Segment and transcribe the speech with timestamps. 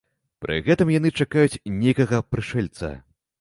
[0.45, 2.93] Пры гэтым яны чакаюць нейкага прышэльца.